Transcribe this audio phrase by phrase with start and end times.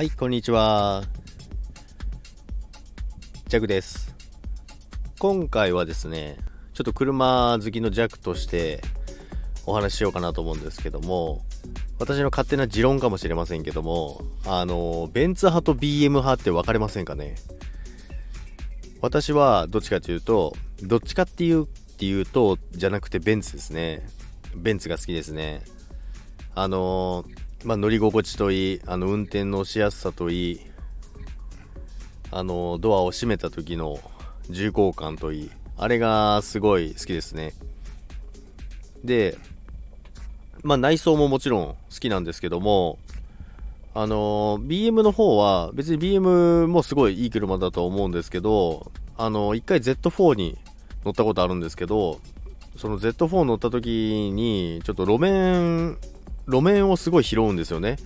[0.00, 1.04] はい、こんにちは。
[3.48, 4.16] ジャクです。
[5.18, 6.38] 今回はですね、
[6.72, 8.80] ちょっと車好きのジャクとして
[9.66, 11.44] お話ししようかなと思うんですけども、
[11.98, 17.34] 私の勝手な持論かもしれませんけども、あの、ベンツ派と BM 派って分かれませんかね？
[19.02, 24.08] 私はどっちかというと、どっちかっていうっていうと、じゃなくてベンツですね。
[24.56, 25.60] ベンツが好きですね。
[26.54, 27.26] あの
[27.64, 30.60] まあ、乗り心地といい、あの、運転のしやすさといい、
[32.30, 34.00] あの、ドアを閉めた時の
[34.48, 37.52] 重厚感といい、あれがすごい好きですね。
[39.04, 39.36] で、
[40.62, 42.98] まあ、内装ももちろん好きなんですけども、
[43.92, 50.56] あの、BM の方は、別に BM もすごいいい車だと思うんですけど、あの、一回 Z4 に
[51.04, 52.20] 乗ったことあるんですけど、
[52.78, 55.98] その Z4 乗った時に、ちょっと路面
[56.46, 57.96] 路面をすごい拾うんですよね。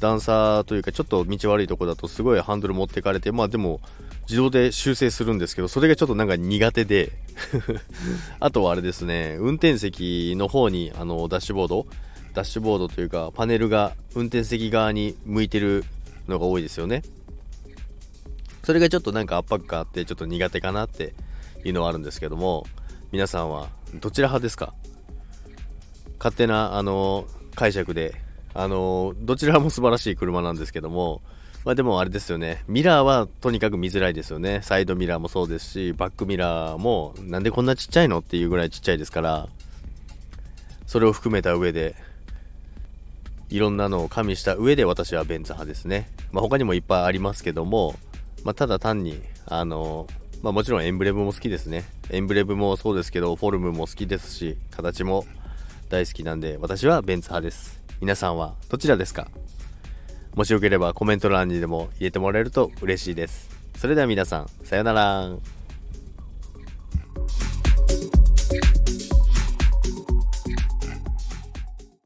[0.00, 3.80] 段差というか、ちょっと道悪いとこだとすごいハンドル持ってかれて、まあでも、
[4.22, 7.12] 自動で修正するんですけど、それがちょっとなんか苦手で
[8.38, 11.86] あとはあれですね、運転席の方に、あの、ダッシュボード、
[12.32, 15.84] ダッシュボードというか、パネルが運転席側に向いてる
[16.28, 17.02] のが多いですよね。
[18.64, 21.12] それがちょっとなんか圧迫感あって、ちょっと苦手かなって
[21.64, 22.66] いうのはあるんですけども、
[23.10, 24.72] 皆さんはどちら派ですか？
[26.18, 28.14] 勝手な、あの、解釈で、
[28.54, 31.22] あのどちらも素晴らしい車なんですけども、
[31.64, 34.60] まあでもあれですよね、ミラーはとにかく見づらいですよね。
[34.62, 39.48] サイドミラーもそうですし、バックミラーもなんでこんなちっちゃいのっていうぐらいちっちゃいですから、
[40.86, 41.94] それを含めた上で、
[43.50, 46.08] いろんなのを加味した上で私はベンツ派ですね。
[46.32, 47.94] まあ他にもいっぱいありますけども、
[48.42, 50.06] まあただ単に、あの
[50.42, 51.84] まあもちろんエンブレムも好きですね。
[52.08, 55.26] エンブレムもそうですけど、フォルムも好きですし、形も
[55.90, 57.82] 大好きなんで、私はベンツ派です。
[58.00, 59.28] 皆さんはどちらですか？
[60.36, 63.50] もしよければコメント欄にでも入れてもらえると嬉しいです。
[63.76, 65.28] それでは皆さん、さよなら。